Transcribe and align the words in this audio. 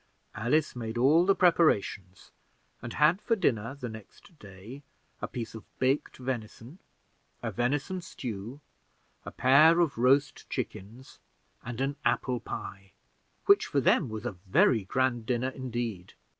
Alice 0.33 0.75
made 0.75 0.97
all 0.97 1.27
the 1.27 1.35
preparations, 1.35 2.31
and 2.81 2.93
had 2.93 3.21
for 3.21 3.35
dinner 3.35 3.75
the 3.75 3.87
next 3.87 4.39
day 4.39 4.81
a 5.21 5.27
piece 5.27 5.53
of 5.53 5.63
baked 5.77 6.17
venison, 6.17 6.79
a 7.43 7.51
venison 7.51 8.01
stew, 8.01 8.59
a 9.25 9.31
pair 9.31 9.79
of 9.79 9.99
roast 9.99 10.49
chickens, 10.49 11.19
and 11.63 11.79
an 11.81 11.97
apple 12.03 12.39
pie 12.39 12.93
which, 13.45 13.67
for 13.67 13.79
them, 13.79 14.09
was 14.09 14.25
a 14.25 14.31
very 14.47 14.85
grand 14.85 15.27
dinner 15.27 15.49
indeed. 15.49 16.15